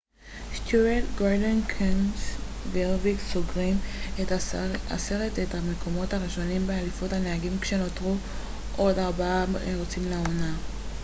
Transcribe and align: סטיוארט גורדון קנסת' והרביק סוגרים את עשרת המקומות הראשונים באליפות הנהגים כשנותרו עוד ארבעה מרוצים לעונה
סטיוארט 0.55 1.03
גורדון 1.17 1.61
קנסת' 1.67 2.39
והרביק 2.71 3.19
סוגרים 3.19 3.77
את 4.21 4.31
עשרת 4.91 5.35
המקומות 5.53 6.13
הראשונים 6.13 6.67
באליפות 6.67 7.13
הנהגים 7.13 7.57
כשנותרו 7.61 8.15
עוד 8.77 8.99
ארבעה 8.99 9.45
מרוצים 9.67 10.09
לעונה 10.09 10.53